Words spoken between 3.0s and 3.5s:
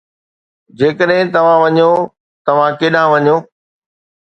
وڃو؟